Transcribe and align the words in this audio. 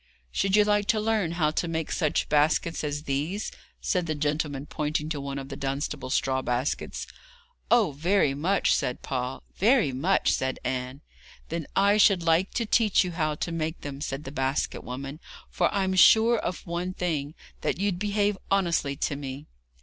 'Should 0.31 0.55
you 0.55 0.63
like 0.63 0.87
to 0.87 0.99
learn 0.99 1.33
how 1.33 1.51
to 1.51 1.67
make 1.67 1.91
such 1.91 2.27
baskets 2.27 2.83
as 2.83 3.03
these?' 3.03 3.51
said 3.81 4.07
the 4.07 4.15
gentleman, 4.15 4.65
pointing 4.65 5.09
to 5.09 5.21
one 5.21 5.37
of 5.37 5.49
the 5.49 5.55
Dunstable 5.55 6.09
straw 6.09 6.41
baskets. 6.41 7.05
'Oh, 7.69 7.91
very 7.91 8.33
much!' 8.33 8.73
said 8.73 9.03
Paul. 9.03 9.43
'Very 9.57 9.91
much!' 9.91 10.31
said 10.31 10.57
Anne. 10.65 11.01
'Then 11.49 11.67
I 11.75 11.97
should 11.97 12.23
like 12.23 12.51
to 12.55 12.65
teach 12.65 13.03
you 13.03 13.11
how 13.11 13.35
to 13.35 13.51
make 13.51 13.81
them,' 13.81 14.01
said 14.01 14.23
the 14.23 14.31
basket 14.31 14.83
woman, 14.83 15.19
'for 15.51 15.71
I'm 15.71 15.93
sure 15.93 16.39
of 16.39 16.65
one 16.65 16.95
thing, 16.95 17.35
that 17.61 17.77
you'd 17.77 17.99
behave 17.99 18.39
honestly 18.49 18.95
to 18.95 19.15
me.' 19.15 19.45